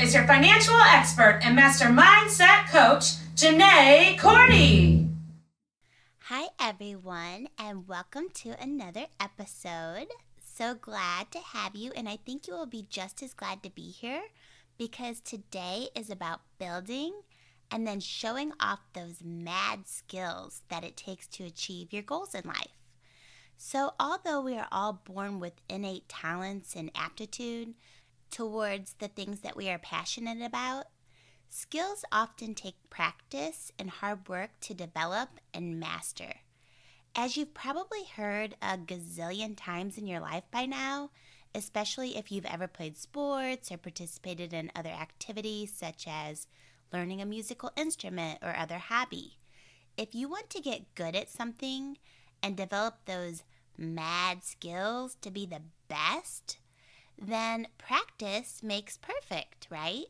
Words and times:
is 0.00 0.14
your 0.14 0.26
financial 0.26 0.76
expert 0.76 1.40
and 1.42 1.54
master 1.54 1.86
mindset 1.86 2.68
coach, 2.70 3.16
Janae 3.34 4.18
Cordy. 4.18 5.06
Hi, 6.20 6.48
everyone, 6.58 7.48
and 7.58 7.86
welcome 7.86 8.28
to 8.34 8.54
another 8.60 9.06
episode. 9.20 10.06
So 10.40 10.74
glad 10.74 11.30
to 11.32 11.40
have 11.40 11.74
you, 11.74 11.92
and 11.94 12.08
I 12.08 12.16
think 12.16 12.46
you 12.46 12.54
will 12.54 12.66
be 12.66 12.86
just 12.88 13.22
as 13.22 13.34
glad 13.34 13.62
to 13.64 13.70
be 13.70 13.90
here 13.90 14.22
because 14.78 15.20
today 15.20 15.88
is 15.94 16.08
about 16.08 16.40
building 16.58 17.12
and 17.70 17.86
then 17.86 18.00
showing 18.00 18.52
off 18.58 18.80
those 18.94 19.22
mad 19.22 19.86
skills 19.86 20.62
that 20.70 20.84
it 20.84 20.96
takes 20.96 21.26
to 21.28 21.44
achieve 21.44 21.92
your 21.92 22.02
goals 22.02 22.34
in 22.34 22.42
life. 22.46 22.78
So, 23.58 23.92
although 24.00 24.40
we 24.40 24.56
are 24.56 24.68
all 24.72 25.02
born 25.04 25.38
with 25.38 25.60
innate 25.68 26.08
talents 26.08 26.74
and 26.74 26.90
aptitude 26.94 27.74
towards 28.32 28.94
the 28.94 29.08
things 29.08 29.40
that 29.40 29.56
we 29.56 29.68
are 29.68 29.78
passionate 29.78 30.42
about, 30.42 30.86
skills 31.48 32.04
often 32.10 32.54
take 32.54 32.90
practice 32.90 33.70
and 33.78 33.90
hard 33.90 34.28
work 34.28 34.50
to 34.62 34.74
develop 34.74 35.28
and 35.54 35.78
master. 35.78 36.34
As 37.14 37.36
you've 37.36 37.52
probably 37.52 38.04
heard 38.16 38.56
a 38.62 38.78
gazillion 38.78 39.54
times 39.54 39.98
in 39.98 40.06
your 40.06 40.18
life 40.18 40.44
by 40.50 40.64
now, 40.64 41.10
especially 41.54 42.16
if 42.16 42.32
you've 42.32 42.46
ever 42.46 42.66
played 42.66 42.96
sports 42.96 43.70
or 43.70 43.76
participated 43.76 44.54
in 44.54 44.72
other 44.74 44.88
activities 44.88 45.72
such 45.72 46.06
as 46.08 46.46
learning 46.90 47.20
a 47.20 47.26
musical 47.26 47.70
instrument 47.76 48.38
or 48.42 48.56
other 48.56 48.78
hobby. 48.78 49.36
If 49.98 50.14
you 50.14 50.26
want 50.26 50.48
to 50.50 50.62
get 50.62 50.94
good 50.94 51.14
at 51.14 51.28
something 51.28 51.98
and 52.42 52.56
develop 52.56 53.04
those 53.04 53.42
mad 53.76 54.42
skills 54.42 55.16
to 55.20 55.30
be 55.30 55.44
the 55.44 55.60
best, 55.88 56.56
then 57.22 57.68
practice 57.78 58.62
makes 58.62 58.98
perfect, 58.98 59.68
right? 59.70 60.06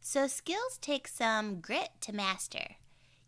So, 0.00 0.26
skills 0.26 0.78
take 0.80 1.08
some 1.08 1.60
grit 1.60 1.90
to 2.02 2.12
master. 2.12 2.76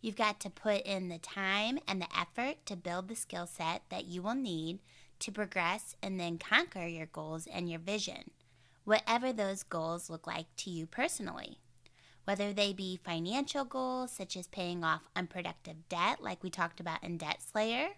You've 0.00 0.16
got 0.16 0.40
to 0.40 0.50
put 0.50 0.82
in 0.82 1.08
the 1.08 1.18
time 1.18 1.78
and 1.86 2.00
the 2.00 2.18
effort 2.18 2.64
to 2.66 2.76
build 2.76 3.08
the 3.08 3.16
skill 3.16 3.46
set 3.46 3.82
that 3.90 4.06
you 4.06 4.22
will 4.22 4.34
need 4.34 4.80
to 5.18 5.32
progress 5.32 5.94
and 6.02 6.18
then 6.18 6.38
conquer 6.38 6.86
your 6.86 7.06
goals 7.06 7.46
and 7.46 7.68
your 7.68 7.80
vision, 7.80 8.30
whatever 8.84 9.32
those 9.32 9.62
goals 9.62 10.08
look 10.08 10.26
like 10.26 10.46
to 10.56 10.70
you 10.70 10.86
personally. 10.86 11.58
Whether 12.24 12.52
they 12.52 12.72
be 12.72 13.00
financial 13.02 13.64
goals, 13.64 14.12
such 14.12 14.36
as 14.36 14.46
paying 14.46 14.84
off 14.84 15.08
unproductive 15.16 15.88
debt, 15.88 16.22
like 16.22 16.42
we 16.42 16.50
talked 16.50 16.80
about 16.80 17.02
in 17.02 17.18
Debt 17.18 17.42
Slayer, 17.42 17.88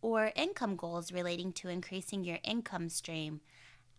or 0.00 0.32
income 0.36 0.76
goals 0.76 1.12
relating 1.12 1.52
to 1.54 1.68
increasing 1.68 2.24
your 2.24 2.38
income 2.44 2.88
stream. 2.88 3.40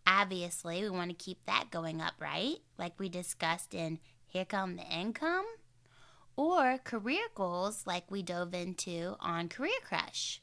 Obviously, 0.07 0.81
we 0.81 0.89
want 0.89 1.09
to 1.09 1.25
keep 1.25 1.45
that 1.45 1.71
going 1.71 2.01
up, 2.01 2.13
right? 2.19 2.57
Like 2.77 2.99
we 2.99 3.09
discussed 3.09 3.73
in 3.73 3.99
Here 4.27 4.45
Come 4.45 4.75
the 4.75 4.83
Income. 4.83 5.45
Or 6.37 6.77
career 6.83 7.27
goals, 7.33 7.83
like 7.87 8.11
we 8.11 8.21
dove 8.21 8.53
into 8.53 9.15
on 9.19 9.49
Career 9.49 9.79
Crush. 9.83 10.41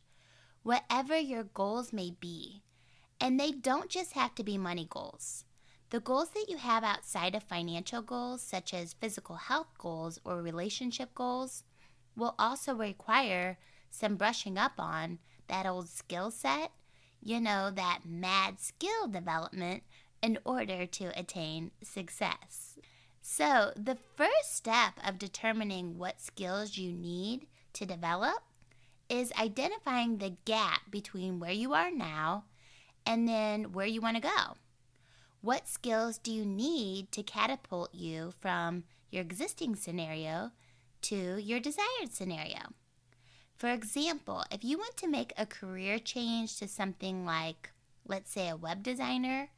Whatever 0.63 1.19
your 1.19 1.45
goals 1.45 1.93
may 1.93 2.13
be, 2.19 2.63
and 3.21 3.39
they 3.39 3.53
don't 3.53 3.91
just 3.91 4.13
have 4.13 4.35
to 4.37 4.45
be 4.45 4.57
money 4.57 4.87
goals. 4.89 5.45
The 5.91 6.01
goals 6.01 6.31
that 6.31 6.47
you 6.49 6.57
have 6.57 6.83
outside 6.83 7.35
of 7.35 7.43
financial 7.43 8.01
goals, 8.01 8.41
such 8.41 8.73
as 8.73 8.95
physical 8.95 9.37
health 9.37 9.69
goals 9.77 10.19
or 10.25 10.41
relationship 10.41 11.15
goals, 11.15 11.65
will 12.17 12.35
also 12.39 12.75
require 12.75 13.59
some 13.91 14.17
brushing 14.17 14.57
up 14.57 14.73
on 14.79 15.19
that 15.49 15.67
old 15.67 15.89
skill 15.89 16.31
set, 16.31 16.71
you 17.23 17.41
know, 17.41 17.71
that 17.71 18.01
mad 18.05 18.59
skill 18.59 19.09
development 19.09 19.83
in 20.23 20.39
order 20.45 20.87
to 20.87 21.19
attain 21.19 21.71
success. 21.83 22.79
So, 23.21 23.73
the 23.77 23.97
first 24.17 24.57
step 24.57 24.95
of 25.07 25.19
determining 25.19 25.99
what 25.99 26.21
skills 26.21 26.77
you 26.77 26.93
need 26.93 27.47
to 27.75 27.87
develop 27.87 28.43
is 29.09 29.33
identifying 29.41 30.19
the 30.19 30.37
gap 30.45 30.91
between 30.91 31.39
where 31.39 31.53
you 31.53 31.73
are 31.73 31.91
now 31.91 32.45
and 33.07 33.29
then 33.29 33.73
where 33.73 33.87
you 33.87 34.01
want 34.01 34.17
to 34.17 34.23
go. 34.23 34.57
What 35.41 35.69
skills 35.69 36.19
do 36.19 36.33
you 36.33 36.45
need 36.45 37.13
to 37.13 37.23
catapult 37.23 37.95
you 37.95 38.33
from 38.41 38.85
your 39.11 39.23
existing 39.23 39.77
scenario 39.77 40.53
to 41.03 41.37
your 41.37 41.61
desired 41.61 42.11
scenario? 42.11 42.73
For 43.63 43.71
example, 43.71 44.43
if 44.51 44.65
you 44.65 44.77
want 44.77 44.97
to 44.97 45.07
make 45.07 45.33
a 45.37 45.47
career 45.47 46.01
change 46.01 46.57
to 46.57 46.67
something 46.67 47.25
like, 47.25 47.71
let's 48.05 48.33
say, 48.33 48.49
a 48.49 48.57
web 48.57 48.83
designer, 48.83 49.51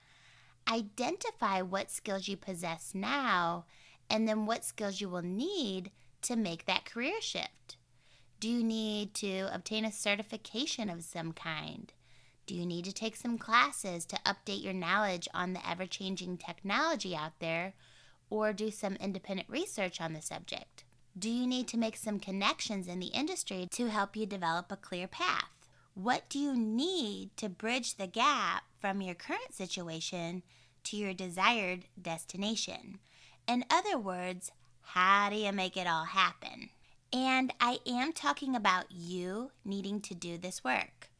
identify 0.70 1.62
what 1.62 1.90
skills 1.90 2.28
you 2.28 2.36
possess 2.36 2.94
now 2.94 3.64
and 4.10 4.28
then 4.28 4.44
what 4.44 4.62
skills 4.62 5.00
you 5.00 5.08
will 5.08 5.22
need 5.22 5.90
to 6.20 6.36
make 6.36 6.66
that 6.66 6.84
career 6.84 7.18
shift. 7.22 7.78
Do 8.40 8.50
you 8.50 8.62
need 8.62 9.14
to 9.14 9.48
obtain 9.50 9.86
a 9.86 9.90
certification 9.90 10.90
of 10.90 11.02
some 11.02 11.32
kind? 11.32 11.90
Do 12.46 12.54
you 12.54 12.66
need 12.66 12.84
to 12.84 12.92
take 12.92 13.16
some 13.16 13.38
classes 13.38 14.04
to 14.04 14.20
update 14.26 14.62
your 14.62 14.74
knowledge 14.74 15.30
on 15.32 15.54
the 15.54 15.66
ever 15.66 15.86
changing 15.86 16.36
technology 16.36 17.16
out 17.16 17.38
there 17.38 17.72
or 18.28 18.52
do 18.52 18.70
some 18.70 18.96
independent 18.96 19.48
research 19.48 19.98
on 19.98 20.12
the 20.12 20.20
subject? 20.20 20.84
Do 21.16 21.30
you 21.30 21.46
need 21.46 21.68
to 21.68 21.76
make 21.76 21.96
some 21.96 22.18
connections 22.18 22.88
in 22.88 22.98
the 22.98 23.06
industry 23.06 23.68
to 23.70 23.88
help 23.88 24.16
you 24.16 24.26
develop 24.26 24.72
a 24.72 24.76
clear 24.76 25.06
path? 25.06 25.68
What 25.94 26.28
do 26.28 26.40
you 26.40 26.56
need 26.56 27.36
to 27.36 27.48
bridge 27.48 27.94
the 27.94 28.08
gap 28.08 28.64
from 28.80 29.00
your 29.00 29.14
current 29.14 29.52
situation 29.54 30.42
to 30.82 30.96
your 30.96 31.14
desired 31.14 31.84
destination? 32.00 32.98
In 33.46 33.64
other 33.70 33.96
words, 33.96 34.50
how 34.80 35.30
do 35.30 35.36
you 35.36 35.52
make 35.52 35.76
it 35.76 35.86
all 35.86 36.06
happen? 36.06 36.70
And 37.12 37.54
I 37.60 37.78
am 37.86 38.12
talking 38.12 38.56
about 38.56 38.90
you 38.90 39.52
needing 39.64 40.00
to 40.00 40.14
do 40.14 40.36
this 40.36 40.64
work 40.64 41.10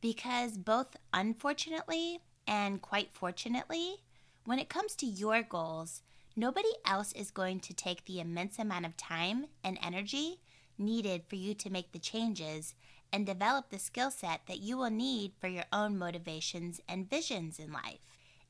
because 0.00 0.58
both 0.58 0.96
unfortunately 1.12 2.20
and 2.46 2.80
quite 2.80 3.12
fortunately, 3.12 3.96
when 4.44 4.60
it 4.60 4.68
comes 4.68 4.94
to 4.96 5.06
your 5.06 5.42
goals, 5.42 6.02
Nobody 6.40 6.70
else 6.86 7.12
is 7.12 7.30
going 7.30 7.60
to 7.60 7.74
take 7.74 8.06
the 8.06 8.18
immense 8.18 8.58
amount 8.58 8.86
of 8.86 8.96
time 8.96 9.44
and 9.62 9.78
energy 9.82 10.40
needed 10.78 11.24
for 11.28 11.36
you 11.36 11.52
to 11.52 11.68
make 11.68 11.92
the 11.92 11.98
changes 11.98 12.74
and 13.12 13.26
develop 13.26 13.68
the 13.68 13.78
skill 13.78 14.10
set 14.10 14.46
that 14.48 14.60
you 14.60 14.78
will 14.78 14.88
need 14.88 15.32
for 15.38 15.48
your 15.48 15.66
own 15.70 15.98
motivations 15.98 16.80
and 16.88 17.10
visions 17.10 17.58
in 17.58 17.70
life. 17.70 17.98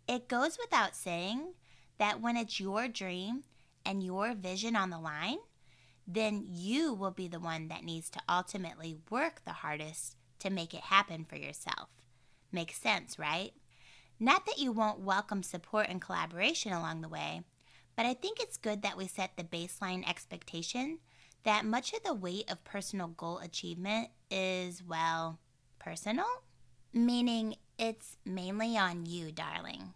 It 0.06 0.28
goes 0.28 0.56
without 0.56 0.94
saying 0.94 1.54
that 1.98 2.20
when 2.20 2.36
it's 2.36 2.60
your 2.60 2.86
dream 2.86 3.42
and 3.84 4.04
your 4.04 4.36
vision 4.36 4.76
on 4.76 4.90
the 4.90 5.00
line, 5.00 5.38
then 6.06 6.44
you 6.46 6.94
will 6.94 7.10
be 7.10 7.26
the 7.26 7.40
one 7.40 7.66
that 7.66 7.82
needs 7.82 8.08
to 8.10 8.20
ultimately 8.28 8.98
work 9.10 9.42
the 9.44 9.50
hardest 9.50 10.14
to 10.38 10.48
make 10.48 10.74
it 10.74 10.82
happen 10.82 11.24
for 11.24 11.34
yourself. 11.34 11.88
Makes 12.52 12.76
sense, 12.76 13.18
right? 13.18 13.50
Not 14.20 14.46
that 14.46 14.58
you 14.58 14.70
won't 14.70 15.00
welcome 15.00 15.42
support 15.42 15.86
and 15.88 16.00
collaboration 16.00 16.72
along 16.72 17.00
the 17.00 17.08
way, 17.08 17.42
but 18.00 18.06
I 18.06 18.14
think 18.14 18.40
it's 18.40 18.56
good 18.56 18.80
that 18.80 18.96
we 18.96 19.06
set 19.06 19.32
the 19.36 19.44
baseline 19.44 20.08
expectation 20.08 21.00
that 21.44 21.66
much 21.66 21.92
of 21.92 22.02
the 22.02 22.14
weight 22.14 22.50
of 22.50 22.64
personal 22.64 23.08
goal 23.08 23.40
achievement 23.40 24.08
is, 24.30 24.82
well, 24.82 25.38
personal, 25.78 26.24
meaning 26.94 27.56
it's 27.78 28.16
mainly 28.24 28.78
on 28.78 29.04
you, 29.04 29.30
darling. 29.32 29.92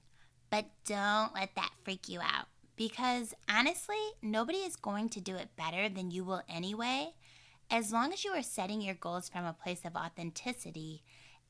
But 0.51 0.67
don't 0.85 1.35
let 1.35 1.55
that 1.57 1.71
freak 1.83 2.07
you 2.07 2.21
out 2.21 2.49
because 2.77 3.33
honestly, 3.49 3.97
nobody 4.21 4.59
is 4.59 4.77
going 4.77 5.09
to 5.09 5.23
do 5.23 5.37
it 5.37 5.57
better 5.57 5.89
than 5.89 6.11
you 6.11 6.25
will 6.25 6.43
anyway, 6.47 7.15
as 7.71 7.91
long 7.91 8.13
as 8.13 8.23
you 8.23 8.33
are 8.33 8.43
setting 8.43 8.83
your 8.83 8.97
goals 8.97 9.31
from 9.31 9.47
a 9.47 9.55
place 9.55 9.81
of 9.83 9.97
authenticity 9.97 11.03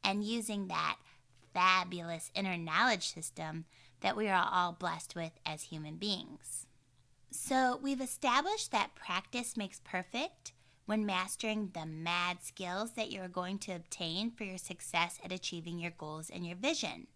and 0.05 0.23
using 0.23 0.69
that 0.69 0.99
fabulous 1.53 2.31
inner 2.33 2.57
knowledge 2.57 3.13
system 3.13 3.65
that 4.05 4.17
we 4.19 4.29
are 4.29 4.51
all 4.53 4.73
blessed 4.73 5.17
with 5.17 5.33
as 5.47 5.63
human 5.63 5.97
beings. 5.97 6.67
So, 7.31 7.81
we've 7.83 8.03
established 8.03 8.71
that 8.71 8.95
practice 8.95 9.57
makes 9.57 9.81
perfect 9.83 10.53
when 10.85 11.07
mastering 11.07 11.71
the 11.73 11.87
mad 11.87 12.43
skills 12.43 12.93
that 12.93 13.11
you're 13.11 13.29
going 13.29 13.59
to 13.61 13.73
obtain 13.73 14.31
for 14.31 14.45
your 14.45 14.59
success 14.59 15.19
at 15.25 15.33
achieving 15.33 15.79
your 15.79 15.91
goals 15.97 16.29
and 16.29 16.47
your 16.47 16.55
vision. 16.55 17.07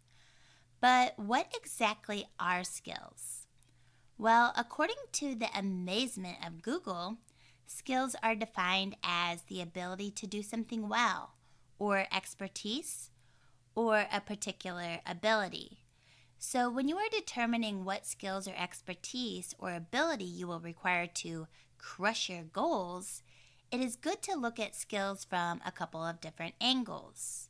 But 0.81 1.19
what 1.19 1.53
exactly 1.55 2.25
are 2.41 2.65
skills? 2.65 3.47
Well, 4.17 4.55
according 4.57 4.97
to 5.13 5.35
the 5.35 5.51
amazement 5.55 6.39
of 6.45 6.63
Google, 6.63 7.19
skills 7.67 8.17
are 8.23 8.35
defined 8.35 8.97
as 9.05 9.43
the 9.43 9.61
ability 9.61 10.11
to 10.13 10.27
do 10.27 10.43
something 10.43 10.89
well, 10.89 11.35
or 11.79 12.07
expertise, 12.11 13.11
or 13.75 14.07
a 14.11 14.23
particular 14.23 15.01
ability. 15.05 15.81
So, 16.41 16.71
when 16.71 16.89
you 16.89 16.97
are 16.97 17.09
determining 17.11 17.85
what 17.85 18.07
skills 18.07 18.47
or 18.47 18.55
expertise 18.57 19.55
or 19.59 19.75
ability 19.75 20.25
you 20.25 20.47
will 20.47 20.61
require 20.61 21.09
to 21.15 21.49
crush 21.79 22.29
your 22.29 22.45
goals, 22.45 23.23
it 23.73 23.81
is 23.81 23.97
good 23.97 24.23
to 24.23 24.37
look 24.37 24.61
at 24.61 24.77
skills 24.77 25.25
from 25.25 25.61
a 25.67 25.73
couple 25.73 26.05
of 26.05 26.21
different 26.21 26.55
angles. 26.61 27.49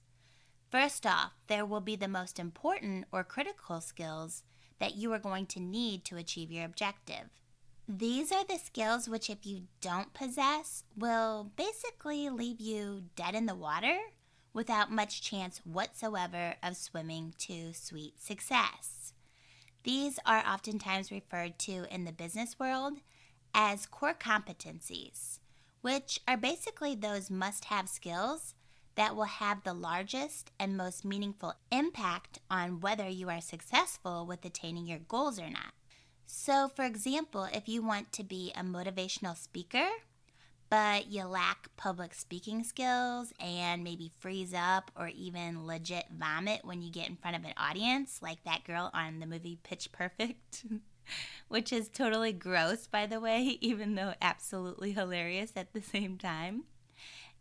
First 0.70 1.06
off, 1.06 1.32
there 1.48 1.66
will 1.66 1.82
be 1.82 1.96
the 1.96 2.08
most 2.08 2.38
important 2.38 3.06
or 3.12 3.24
critical 3.24 3.82
skills 3.82 4.42
that 4.78 4.96
you 4.96 5.12
are 5.12 5.18
going 5.18 5.46
to 5.46 5.60
need 5.60 6.04
to 6.06 6.16
achieve 6.16 6.50
your 6.50 6.64
objective. 6.64 7.28
These 7.86 8.32
are 8.32 8.44
the 8.44 8.58
skills 8.58 9.08
which, 9.08 9.28
if 9.28 9.44
you 9.44 9.64
don't 9.82 10.14
possess, 10.14 10.82
will 10.96 11.52
basically 11.56 12.30
leave 12.30 12.60
you 12.60 13.04
dead 13.16 13.34
in 13.34 13.46
the 13.46 13.54
water 13.54 13.98
without 14.58 14.90
much 14.90 15.22
chance 15.22 15.60
whatsoever 15.64 16.56
of 16.64 16.76
swimming 16.76 17.32
to 17.38 17.72
sweet 17.72 18.20
success. 18.20 19.12
These 19.84 20.18
are 20.26 20.44
oftentimes 20.44 21.12
referred 21.12 21.60
to 21.60 21.86
in 21.94 22.04
the 22.04 22.10
business 22.10 22.58
world 22.58 22.94
as 23.54 23.86
core 23.86 24.16
competencies, 24.18 25.38
which 25.80 26.18
are 26.26 26.36
basically 26.36 26.96
those 26.96 27.30
must 27.30 27.66
have 27.66 27.88
skills 27.88 28.56
that 28.96 29.14
will 29.14 29.30
have 29.44 29.62
the 29.62 29.72
largest 29.72 30.50
and 30.58 30.76
most 30.76 31.04
meaningful 31.04 31.54
impact 31.70 32.40
on 32.50 32.80
whether 32.80 33.08
you 33.08 33.28
are 33.28 33.40
successful 33.40 34.26
with 34.26 34.44
attaining 34.44 34.88
your 34.88 34.98
goals 34.98 35.38
or 35.38 35.48
not. 35.48 35.72
So, 36.26 36.66
for 36.66 36.84
example, 36.84 37.46
if 37.54 37.68
you 37.68 37.80
want 37.80 38.10
to 38.14 38.24
be 38.24 38.50
a 38.56 38.64
motivational 38.64 39.36
speaker, 39.36 39.86
but 40.70 41.10
you 41.10 41.24
lack 41.24 41.68
public 41.76 42.14
speaking 42.14 42.62
skills 42.62 43.32
and 43.40 43.82
maybe 43.82 44.12
freeze 44.18 44.54
up 44.54 44.90
or 44.96 45.08
even 45.08 45.66
legit 45.66 46.06
vomit 46.10 46.60
when 46.64 46.82
you 46.82 46.90
get 46.90 47.08
in 47.08 47.16
front 47.16 47.36
of 47.36 47.44
an 47.44 47.54
audience, 47.56 48.20
like 48.22 48.42
that 48.44 48.64
girl 48.64 48.90
on 48.92 49.20
the 49.20 49.26
movie 49.26 49.58
Pitch 49.62 49.90
Perfect, 49.92 50.64
which 51.48 51.72
is 51.72 51.88
totally 51.88 52.32
gross, 52.32 52.86
by 52.86 53.06
the 53.06 53.20
way, 53.20 53.58
even 53.60 53.94
though 53.94 54.14
absolutely 54.20 54.92
hilarious 54.92 55.52
at 55.56 55.72
the 55.72 55.82
same 55.82 56.18
time, 56.18 56.64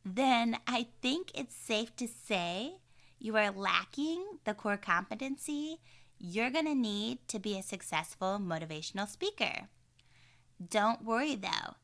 then 0.06 0.58
I 0.68 0.88
think 1.02 1.32
it's 1.36 1.56
safe 1.56 1.96
to 1.98 2.08
say 2.08 2.76
you 3.20 3.36
are 3.36 3.52
lacking 3.52 4.24
the 4.46 4.54
core 4.54 4.78
competency 4.78 5.80
you're 6.20 6.50
going 6.50 6.66
to 6.66 6.76
need 6.76 7.20
to 7.28 7.40
be 7.40 7.58
a 7.58 7.64
successful 7.64 8.40
motivational 8.42 9.08
speaker. 9.08 9.68
Don't 10.70 11.04
worry 11.04 11.36
though. 11.36 11.76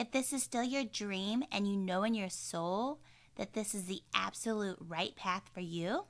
If 0.00 0.12
this 0.12 0.32
is 0.32 0.42
still 0.42 0.62
your 0.62 0.84
dream 0.84 1.44
and 1.52 1.68
you 1.68 1.76
know 1.76 2.04
in 2.04 2.14
your 2.14 2.30
soul 2.30 3.00
that 3.36 3.52
this 3.52 3.74
is 3.74 3.84
the 3.84 4.00
absolute 4.14 4.78
right 4.80 5.14
path 5.14 5.50
for 5.52 5.60
you, 5.60 6.04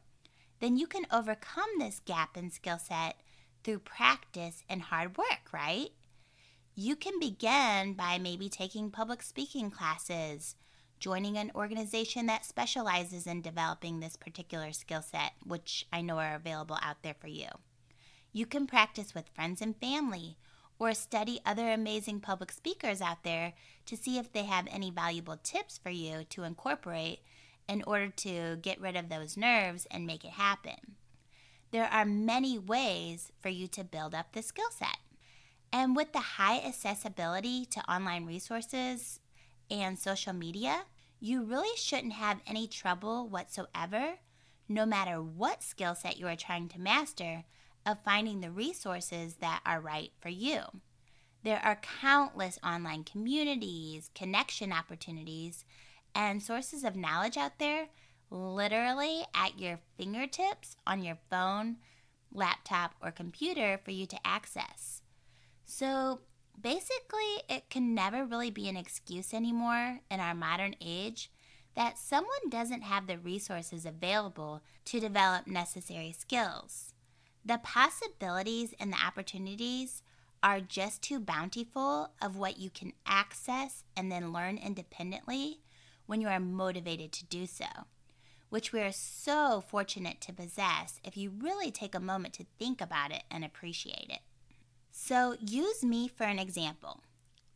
then 0.60 0.76
you 0.76 0.86
can 0.86 1.08
overcome 1.10 1.70
this 1.76 2.00
gap 2.04 2.36
in 2.36 2.52
skill 2.52 2.78
set 2.78 3.16
through 3.64 3.80
practice 3.80 4.62
and 4.68 4.80
hard 4.80 5.18
work, 5.18 5.52
right? 5.52 5.88
You 6.76 6.94
can 6.94 7.18
begin 7.18 7.94
by 7.94 8.16
maybe 8.18 8.48
taking 8.48 8.92
public 8.92 9.24
speaking 9.24 9.72
classes, 9.72 10.54
joining 11.00 11.36
an 11.36 11.50
organization 11.56 12.26
that 12.26 12.44
specializes 12.44 13.26
in 13.26 13.42
developing 13.42 13.98
this 13.98 14.14
particular 14.14 14.70
skill 14.72 15.02
set, 15.02 15.32
which 15.44 15.84
I 15.92 16.00
know 16.00 16.18
are 16.18 16.36
available 16.36 16.78
out 16.80 17.02
there 17.02 17.16
for 17.20 17.26
you. 17.26 17.48
You 18.32 18.46
can 18.46 18.68
practice 18.68 19.16
with 19.16 19.30
friends 19.34 19.60
and 19.60 19.76
family 19.80 20.36
or 20.80 20.94
study 20.94 21.38
other 21.44 21.70
amazing 21.70 22.18
public 22.18 22.50
speakers 22.50 23.00
out 23.00 23.22
there 23.22 23.52
to 23.84 23.96
see 23.96 24.18
if 24.18 24.32
they 24.32 24.44
have 24.44 24.66
any 24.70 24.90
valuable 24.90 25.36
tips 25.36 25.78
for 25.78 25.90
you 25.90 26.24
to 26.30 26.42
incorporate 26.42 27.20
in 27.68 27.84
order 27.86 28.08
to 28.08 28.56
get 28.56 28.80
rid 28.80 28.96
of 28.96 29.10
those 29.10 29.36
nerves 29.36 29.86
and 29.90 30.06
make 30.06 30.24
it 30.24 30.32
happen. 30.32 30.96
There 31.70 31.84
are 31.84 32.06
many 32.06 32.58
ways 32.58 33.30
for 33.40 33.50
you 33.50 33.68
to 33.68 33.84
build 33.84 34.14
up 34.14 34.32
the 34.32 34.42
skill 34.42 34.70
set. 34.70 34.96
And 35.72 35.94
with 35.94 36.12
the 36.12 36.18
high 36.18 36.58
accessibility 36.58 37.64
to 37.66 37.92
online 37.92 38.24
resources 38.24 39.20
and 39.70 39.98
social 39.98 40.32
media, 40.32 40.84
you 41.20 41.44
really 41.44 41.76
shouldn't 41.76 42.14
have 42.14 42.40
any 42.46 42.66
trouble 42.66 43.28
whatsoever, 43.28 44.14
no 44.66 44.86
matter 44.86 45.22
what 45.22 45.62
skill 45.62 45.94
set 45.94 46.18
you 46.18 46.26
are 46.26 46.36
trying 46.36 46.68
to 46.70 46.80
master, 46.80 47.44
of 47.86 48.02
finding 48.04 48.40
the 48.40 48.50
resources 48.50 49.34
that 49.36 49.60
are 49.64 49.80
right 49.80 50.12
for 50.20 50.28
you. 50.28 50.62
There 51.42 51.60
are 51.64 51.80
countless 52.00 52.58
online 52.62 53.04
communities, 53.04 54.10
connection 54.14 54.72
opportunities, 54.72 55.64
and 56.14 56.42
sources 56.42 56.84
of 56.84 56.96
knowledge 56.96 57.36
out 57.36 57.58
there 57.58 57.88
literally 58.30 59.24
at 59.34 59.58
your 59.58 59.80
fingertips 59.96 60.76
on 60.86 61.02
your 61.02 61.18
phone, 61.28 61.76
laptop, 62.32 62.94
or 63.02 63.10
computer 63.10 63.80
for 63.84 63.90
you 63.90 64.06
to 64.06 64.26
access. 64.26 65.02
So 65.64 66.20
basically, 66.60 67.42
it 67.48 67.70
can 67.70 67.94
never 67.94 68.24
really 68.24 68.50
be 68.50 68.68
an 68.68 68.76
excuse 68.76 69.34
anymore 69.34 70.00
in 70.10 70.20
our 70.20 70.34
modern 70.34 70.74
age 70.80 71.30
that 71.74 71.98
someone 71.98 72.48
doesn't 72.48 72.82
have 72.82 73.06
the 73.06 73.18
resources 73.18 73.86
available 73.86 74.62
to 74.84 75.00
develop 75.00 75.46
necessary 75.46 76.12
skills. 76.12 76.94
The 77.44 77.58
possibilities 77.58 78.74
and 78.78 78.92
the 78.92 79.04
opportunities 79.04 80.02
are 80.42 80.60
just 80.60 81.02
too 81.02 81.20
bountiful 81.20 82.10
of 82.20 82.36
what 82.36 82.58
you 82.58 82.70
can 82.70 82.92
access 83.06 83.84
and 83.96 84.10
then 84.10 84.32
learn 84.32 84.58
independently 84.58 85.60
when 86.06 86.20
you 86.20 86.28
are 86.28 86.40
motivated 86.40 87.12
to 87.12 87.24
do 87.24 87.46
so, 87.46 87.66
which 88.48 88.72
we 88.72 88.80
are 88.80 88.92
so 88.92 89.62
fortunate 89.66 90.20
to 90.20 90.32
possess 90.32 91.00
if 91.04 91.16
you 91.16 91.30
really 91.30 91.70
take 91.70 91.94
a 91.94 92.00
moment 92.00 92.34
to 92.34 92.46
think 92.58 92.80
about 92.80 93.12
it 93.12 93.22
and 93.30 93.44
appreciate 93.44 94.08
it. 94.08 94.20
So, 94.90 95.36
use 95.40 95.84
me 95.84 96.08
for 96.08 96.24
an 96.24 96.38
example. 96.38 97.00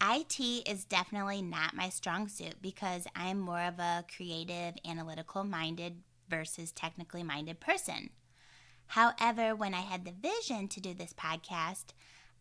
IT 0.03 0.41
is 0.41 0.85
definitely 0.85 1.43
not 1.43 1.75
my 1.75 1.89
strong 1.89 2.29
suit 2.29 2.57
because 2.61 3.07
I 3.17 3.29
am 3.29 3.41
more 3.41 3.63
of 3.63 3.79
a 3.79 4.05
creative, 4.15 4.75
analytical 4.85 5.45
minded 5.45 6.03
versus 6.29 6.73
technically 6.73 7.23
minded 7.23 7.61
person. 7.61 8.11
However, 8.89 9.55
when 9.55 9.75
I 9.75 9.81
had 9.81 10.05
the 10.05 10.13
vision 10.13 10.69
to 10.69 10.81
do 10.81 10.95
this 10.95 11.13
podcast, 11.13 11.87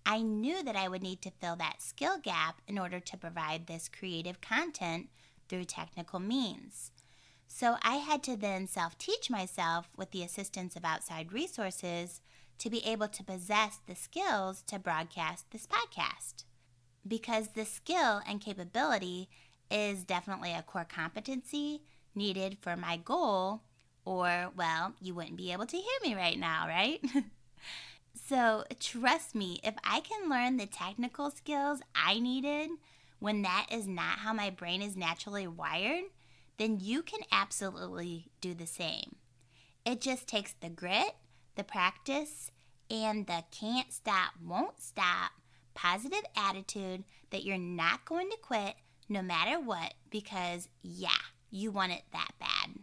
I 0.06 0.22
knew 0.22 0.64
that 0.64 0.76
I 0.76 0.88
would 0.88 1.02
need 1.02 1.22
to 1.22 1.32
fill 1.32 1.56
that 1.58 1.82
skill 1.82 2.18
gap 2.22 2.62
in 2.68 2.78
order 2.78 3.00
to 3.00 3.18
provide 3.18 3.68
this 3.68 3.90
creative 3.90 4.42
content 4.42 5.10
through 5.48 5.66
technical 5.66 6.20
means. 6.20 6.92
So 7.48 7.78
I 7.82 7.96
had 7.98 8.24
to 8.24 8.36
then 8.36 8.68
self 8.68 8.98
teach 8.98 9.30
myself 9.30 9.88
with 9.96 10.12
the 10.12 10.24
assistance 10.24 10.76
of 10.76 10.84
outside 10.84 11.32
resources 11.32 12.22
to 12.60 12.70
be 12.70 12.86
able 12.86 13.08
to 13.08 13.24
possess 13.24 13.80
the 13.86 13.96
skills 13.96 14.64
to 14.68 14.80
broadcast 14.80 15.52
this 15.52 15.68
podcast. 15.68 16.44
Because 17.08 17.50
the 17.50 17.66
skill 17.66 18.22
and 18.28 18.42
capability 18.42 19.30
is 19.70 20.04
definitely 20.04 20.54
a 20.54 20.62
core 20.64 20.88
competency 20.88 21.82
needed 22.16 22.58
for 22.62 22.76
my 22.76 22.98
goal 22.98 23.62
or, 24.06 24.52
well, 24.56 24.94
you 25.02 25.14
wouldn't 25.14 25.38
be 25.38 25.52
able 25.52 25.66
to 25.66 25.78
hear 25.78 26.00
me 26.04 26.16
right 26.16 26.38
now, 26.38 26.66
right? 26.68 27.00
so, 28.28 28.64
trust 28.80 29.36
me, 29.36 29.60
if 29.64 29.76
I 29.84 30.02
can 30.02 30.30
learn 30.30 30.58
the 30.58 30.66
technical 30.66 31.32
skills 31.32 31.80
I 31.96 32.20
needed 32.20 32.70
when 33.20 33.42
that 33.44 33.68
is 33.72 33.88
not 33.88 34.20
how 34.20 34.34
my 34.34 34.50
brain 34.50 34.82
is 34.82 34.98
naturally 34.98 35.48
wired, 35.48 36.04
then 36.58 36.80
you 36.82 37.02
can 37.02 37.22
absolutely 37.32 38.30
do 38.42 38.54
the 38.54 38.68
same. 38.68 39.16
It 39.86 40.02
just 40.02 40.28
takes 40.28 40.54
the 40.54 40.70
grit, 40.70 41.16
the 41.56 41.64
practice, 41.64 42.52
and 42.90 43.26
the 43.26 43.44
can't 43.52 43.92
stop, 43.92 44.34
won't 44.46 44.82
stop 44.82 45.32
positive 45.74 46.24
attitude 46.36 47.04
that 47.32 47.44
you're 47.44 47.58
not 47.58 48.06
going 48.06 48.30
to 48.30 48.38
quit 48.38 48.76
no 49.10 49.22
matter 49.22 49.60
what 49.60 49.94
because, 50.10 50.70
yeah, 50.82 51.10
you 51.50 51.72
want 51.72 51.92
it 51.92 52.04
that 52.12 52.32
bad. 52.40 52.83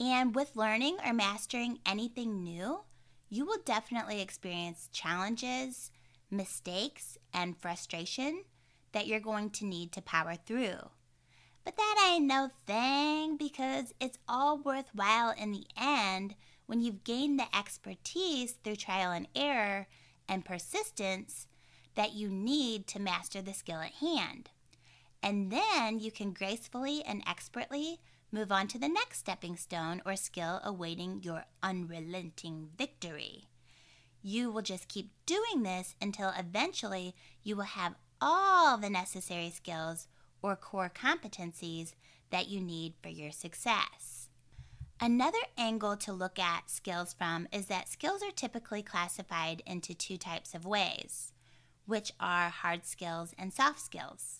And 0.00 0.34
with 0.34 0.56
learning 0.56 0.98
or 1.04 1.12
mastering 1.12 1.78
anything 1.86 2.42
new, 2.42 2.80
you 3.28 3.46
will 3.46 3.60
definitely 3.64 4.20
experience 4.20 4.88
challenges, 4.92 5.90
mistakes, 6.30 7.16
and 7.32 7.56
frustration 7.56 8.44
that 8.92 9.06
you're 9.06 9.20
going 9.20 9.50
to 9.50 9.64
need 9.64 9.92
to 9.92 10.02
power 10.02 10.34
through. 10.34 10.90
But 11.64 11.76
that 11.76 12.10
ain't 12.10 12.26
no 12.26 12.50
thing 12.66 13.36
because 13.36 13.94
it's 14.00 14.18
all 14.28 14.58
worthwhile 14.58 15.30
in 15.30 15.52
the 15.52 15.66
end 15.80 16.34
when 16.66 16.80
you've 16.80 17.04
gained 17.04 17.38
the 17.38 17.56
expertise 17.56 18.52
through 18.64 18.76
trial 18.76 19.12
and 19.12 19.28
error 19.36 19.86
and 20.28 20.44
persistence 20.44 21.46
that 21.94 22.14
you 22.14 22.28
need 22.28 22.86
to 22.88 22.98
master 22.98 23.42
the 23.42 23.52
skill 23.52 23.80
at 23.80 23.92
hand. 23.92 24.50
And 25.22 25.52
then 25.52 26.00
you 26.00 26.10
can 26.10 26.32
gracefully 26.32 27.02
and 27.04 27.22
expertly 27.26 28.00
Move 28.34 28.50
on 28.50 28.66
to 28.66 28.78
the 28.78 28.88
next 28.88 29.18
stepping 29.18 29.56
stone 29.56 30.00
or 30.06 30.16
skill 30.16 30.58
awaiting 30.64 31.20
your 31.22 31.44
unrelenting 31.62 32.70
victory. 32.78 33.44
You 34.22 34.50
will 34.50 34.62
just 34.62 34.88
keep 34.88 35.10
doing 35.26 35.62
this 35.62 35.94
until 36.00 36.32
eventually 36.38 37.14
you 37.42 37.56
will 37.56 37.64
have 37.64 37.94
all 38.22 38.78
the 38.78 38.88
necessary 38.88 39.50
skills 39.50 40.08
or 40.40 40.56
core 40.56 40.90
competencies 40.94 41.92
that 42.30 42.48
you 42.48 42.62
need 42.62 42.94
for 43.02 43.10
your 43.10 43.32
success. 43.32 44.30
Another 44.98 45.38
angle 45.58 45.96
to 45.98 46.12
look 46.12 46.38
at 46.38 46.70
skills 46.70 47.12
from 47.12 47.48
is 47.52 47.66
that 47.66 47.88
skills 47.88 48.22
are 48.22 48.30
typically 48.30 48.82
classified 48.82 49.62
into 49.66 49.92
two 49.92 50.16
types 50.16 50.54
of 50.54 50.64
ways, 50.64 51.32
which 51.84 52.12
are 52.18 52.48
hard 52.48 52.86
skills 52.86 53.34
and 53.36 53.52
soft 53.52 53.80
skills. 53.80 54.38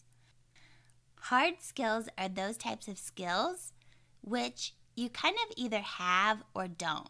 Hard 1.26 1.60
skills 1.60 2.08
are 2.16 2.28
those 2.28 2.56
types 2.56 2.88
of 2.88 2.98
skills 2.98 3.72
which 4.22 4.74
you 4.96 5.08
kind 5.08 5.36
of 5.46 5.52
either 5.56 5.80
have 5.80 6.42
or 6.54 6.68
don't. 6.68 7.08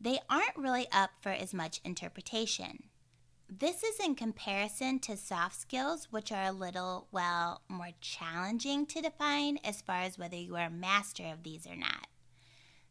they 0.00 0.18
aren't 0.30 0.56
really 0.56 0.86
up 0.92 1.10
for 1.20 1.30
as 1.30 1.52
much 1.52 1.80
interpretation. 1.84 2.84
This 3.48 3.82
is 3.82 3.98
in 3.98 4.14
comparison 4.14 4.98
to 5.00 5.16
soft 5.16 5.60
skills, 5.60 6.08
which 6.10 6.30
are 6.32 6.44
a 6.44 6.52
little, 6.52 7.08
well, 7.10 7.62
more 7.68 7.90
challenging 8.00 8.86
to 8.86 9.02
define 9.02 9.58
as 9.64 9.82
far 9.82 10.02
as 10.02 10.16
whether 10.16 10.36
you 10.36 10.56
are 10.56 10.66
a 10.66 10.70
master 10.70 11.24
of 11.26 11.42
these 11.42 11.66
or 11.66 11.74
not. 11.76 12.06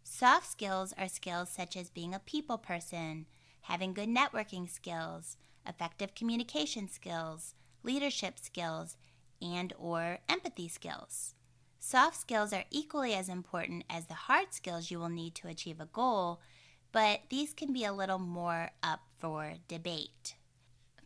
Soft 0.03 0.51
skills 0.51 0.93
are 0.98 1.07
skills 1.07 1.50
such 1.50 1.77
as 1.77 1.89
being 1.89 2.13
a 2.13 2.19
people 2.19 2.57
person, 2.57 3.25
having 3.62 3.93
good 3.93 4.09
networking 4.09 4.69
skills, 4.69 5.38
effective 5.65 6.13
communication 6.13 6.89
skills, 6.89 7.55
leadership 7.83 8.38
skills, 8.38 8.98
and 9.41 9.74
or 9.79 10.19
empathy 10.27 10.67
skills. 10.67 11.36
Soft 11.79 12.17
skills 12.19 12.51
are 12.51 12.65
equally 12.69 13.13
as 13.13 13.29
important 13.29 13.86
as 13.89 14.05
the 14.05 14.13
hard 14.13 14.53
skills 14.53 14.91
you 14.91 15.00
will 15.00 15.09
need 15.09 15.33
to 15.36 15.48
achieve 15.48 15.79
a 15.79 15.86
goal, 15.86 16.41
but 16.91 17.21
these 17.29 17.53
can 17.53 17.71
be 17.71 17.86
a 17.86 17.93
little 17.93 18.19
more 18.19 18.71
up 18.83 19.00
for 19.17 19.53
debate. 19.67 20.36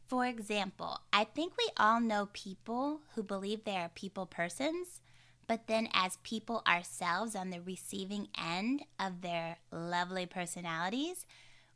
For 0.07 0.25
example, 0.25 0.99
I 1.11 1.23
think 1.23 1.53
we 1.57 1.69
all 1.77 1.99
know 1.99 2.29
people 2.33 3.01
who 3.15 3.23
believe 3.23 3.63
they 3.63 3.77
are 3.77 3.89
people 3.89 4.25
persons, 4.25 5.01
but 5.47 5.67
then 5.67 5.89
as 5.93 6.17
people 6.23 6.63
ourselves 6.67 7.35
on 7.35 7.49
the 7.49 7.61
receiving 7.61 8.27
end 8.39 8.83
of 8.99 9.21
their 9.21 9.57
lovely 9.71 10.25
personalities, 10.25 11.25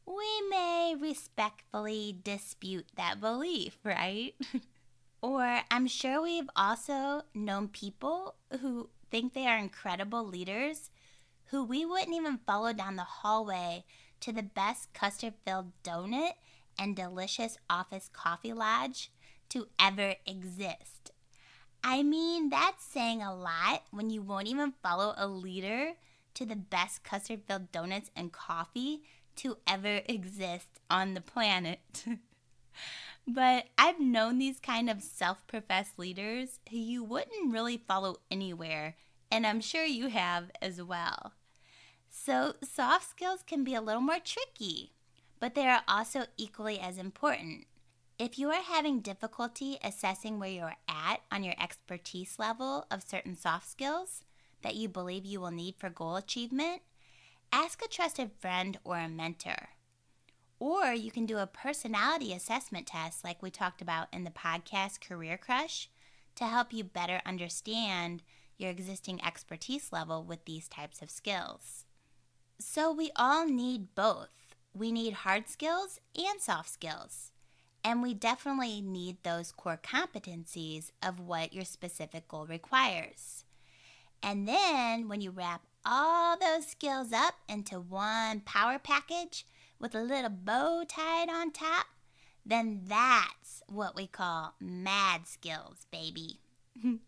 we 0.06 0.50
may 0.50 0.96
respectfully 1.00 2.18
dispute 2.24 2.88
that 2.96 3.20
belief, 3.20 3.78
right? 3.84 4.34
Or 5.22 5.62
I'm 5.72 5.88
sure 5.88 6.22
we've 6.22 6.50
also 6.56 7.24
known 7.34 7.68
people 7.70 8.36
who 8.62 8.90
think 9.10 9.34
they 9.34 9.48
are 9.48 9.58
incredible 9.58 10.26
leaders 10.26 10.90
who 11.46 11.64
we 11.64 11.86
wouldn't 11.86 12.16
even 12.16 12.40
follow 12.46 12.74
down 12.74 12.96
the 12.96 13.04
hallway 13.04 13.86
to 14.20 14.32
the 14.32 14.44
best 14.44 14.94
custard 14.94 15.34
filled 15.46 15.72
donut 15.84 16.34
and 16.78 16.96
delicious 16.96 17.58
office 17.70 18.10
coffee 18.12 18.54
lodge 18.54 19.12
to 19.50 19.68
ever 19.80 20.16
exist. 20.26 21.12
I 21.84 22.04
mean, 22.04 22.50
that's 22.50 22.84
saying 22.84 23.22
a 23.22 23.36
lot 23.36 23.84
when 23.92 24.10
you 24.10 24.22
won't 24.22 24.48
even 24.48 24.74
follow 24.84 25.14
a 25.16 25.28
leader 25.28 25.94
to 26.34 26.46
the 26.46 26.56
best 26.56 27.04
custard 27.04 27.42
filled 27.48 27.72
donuts 27.72 28.12
and 28.16 28.32
coffee 28.32 29.04
to 29.38 29.58
ever 29.66 30.02
exist 30.06 30.80
on 30.90 31.14
the 31.14 31.22
planet. 31.22 31.80
but 33.28 33.66
I've 33.78 34.00
known 34.00 34.38
these 34.38 34.60
kind 34.62 34.90
of 34.90 35.04
self 35.04 35.46
professed 35.48 36.00
leaders 36.00 36.60
who 36.70 36.78
you 36.78 37.04
wouldn't 37.04 37.52
really 37.52 37.78
follow 37.78 38.18
anywhere, 38.32 38.96
and 39.30 39.46
I'm 39.46 39.60
sure 39.60 39.84
you 39.84 40.08
have 40.08 40.50
as 40.62 40.82
well. 40.82 41.34
So, 42.10 42.54
soft 42.64 43.10
skills 43.10 43.44
can 43.46 43.66
be 43.66 43.76
a 43.76 43.82
little 43.82 44.02
more 44.02 44.20
tricky, 44.24 44.94
but 45.40 45.56
they 45.56 45.68
are 45.68 45.84
also 45.88 46.26
equally 46.38 46.80
as 46.80 46.98
important. 46.98 47.66
If 48.18 48.40
you 48.40 48.50
are 48.50 48.64
having 48.64 49.02
difficulty 49.02 49.78
assessing 49.84 50.40
where 50.40 50.50
you're 50.50 50.76
at 50.88 51.18
on 51.32 51.44
your 51.44 51.54
expertise 51.62 52.40
level 52.40 52.86
of 52.90 53.04
certain 53.04 53.36
soft 53.36 53.70
skills 53.70 54.24
that 54.64 54.76
you 54.76 54.88
believe 54.88 55.26
you 55.26 55.42
will 55.42 55.52
need 55.52 55.76
for 55.78 55.90
goal 55.90 56.16
achievement, 56.16 56.82
ask 57.52 57.84
a 57.84 57.88
trusted 57.88 58.32
friend 58.40 58.80
or 58.84 58.98
a 58.98 59.10
mentor. 59.10 59.70
Or 60.60 60.92
you 60.92 61.12
can 61.12 61.26
do 61.26 61.38
a 61.38 61.48
personality 61.48 62.34
assessment 62.34 62.88
test, 62.88 63.24
like 63.24 63.44
we 63.44 63.52
talked 63.52 63.82
about 63.82 64.08
in 64.12 64.24
the 64.24 64.32
podcast 64.32 65.02
Career 65.02 65.38
Crush, 65.38 65.90
to 66.36 66.46
help 66.46 66.74
you 66.74 66.84
better 66.84 67.22
understand 67.26 68.24
your 68.58 68.72
existing 68.72 69.24
expertise 69.24 69.92
level 69.92 70.24
with 70.24 70.46
these 70.46 70.68
types 70.68 71.02
of 71.02 71.12
skills. 71.12 71.86
So, 72.60 72.92
we 72.92 73.12
all 73.16 73.48
need 73.48 73.94
both. 73.94 74.56
We 74.74 74.92
need 74.92 75.14
hard 75.14 75.48
skills 75.48 76.00
and 76.16 76.42
soft 76.42 76.70
skills. 76.70 77.32
And 77.84 78.02
we 78.02 78.16
definitely 78.16 78.82
need 78.82 79.18
those 79.24 79.52
core 79.52 79.80
competencies 79.82 80.92
of 81.04 81.20
what 81.20 81.54
your 81.54 81.66
specific 81.66 82.28
goal 82.28 82.48
requires. 82.48 83.46
And 84.24 84.48
then 84.48 85.08
when 85.08 85.22
you 85.22 85.32
wrap 85.32 85.62
all 85.86 86.38
those 86.38 86.68
skills 86.68 87.14
up 87.14 87.36
into 87.48 87.80
one 87.80 88.42
power 88.42 88.80
package 88.80 89.46
with 89.80 89.96
a 89.96 90.02
little 90.02 90.30
bow 90.30 90.84
tied 90.88 91.30
on 91.30 91.52
top, 91.52 91.88
then 92.46 92.82
that's 92.86 93.62
what 93.68 93.96
we 93.96 94.08
call 94.08 94.56
mad 94.60 95.28
skills, 95.28 95.86
baby. 95.92 96.40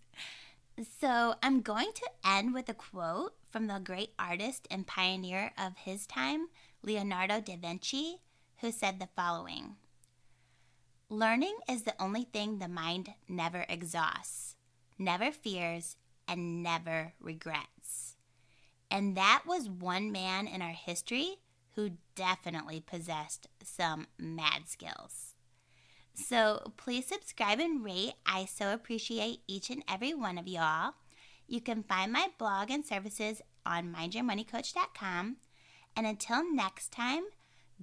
so 0.99 1.35
I'm 1.41 1.61
going 1.61 1.91
to 1.95 2.09
end 2.25 2.53
with 2.53 2.69
a 2.69 2.73
quote 2.73 3.35
from 3.49 3.67
the 3.67 3.79
great 3.79 4.13
artist 4.19 4.67
and 4.69 4.85
pioneer 4.85 5.51
of 5.57 5.77
his 5.77 6.05
time, 6.05 6.47
Leonardo 6.83 7.41
da 7.41 7.55
Vinci, 7.55 8.21
who 8.57 8.71
said 8.71 8.99
the 8.99 9.09
following 9.15 9.75
Learning 11.09 11.57
is 11.67 11.83
the 11.83 11.99
only 11.99 12.25
thing 12.25 12.59
the 12.59 12.67
mind 12.67 13.13
never 13.27 13.65
exhausts, 13.67 14.55
never 14.99 15.31
fears, 15.31 15.95
and 16.27 16.61
never 16.61 17.13
regrets. 17.19 18.15
And 18.91 19.17
that 19.17 19.43
was 19.47 19.69
one 19.69 20.11
man 20.11 20.47
in 20.47 20.61
our 20.61 20.73
history 20.73 21.38
who 21.75 21.91
definitely 22.15 22.83
possessed 22.85 23.47
some 23.63 24.07
mad 24.17 24.67
skills. 24.67 25.35
So 26.13 26.73
please 26.77 27.07
subscribe 27.07 27.59
and 27.59 27.83
rate. 27.83 28.13
I 28.25 28.45
so 28.45 28.73
appreciate 28.73 29.39
each 29.47 29.69
and 29.69 29.83
every 29.88 30.13
one 30.13 30.38
of 30.38 30.47
y'all. 30.47 30.93
You 31.47 31.61
can 31.61 31.83
find 31.83 32.11
my 32.11 32.27
blog 32.38 32.69
and 32.69 32.85
services 32.85 33.41
on 33.65 33.93
mindyourmoneycoach.com. 33.93 35.38
And 35.95 36.05
until 36.07 36.53
next 36.53 36.91
time, 36.91 37.23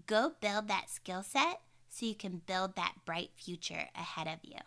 go 0.07 0.33
build 0.41 0.69
that 0.69 0.89
skill 0.89 1.23
set 1.23 1.61
so 1.89 2.07
you 2.07 2.15
can 2.15 2.43
build 2.47 2.77
that 2.77 2.95
bright 3.05 3.31
future 3.37 3.89
ahead 3.95 4.29
of 4.29 4.39
you. 4.43 4.59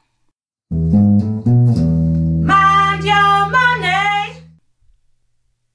Mind 2.44 3.04
your 3.04 3.50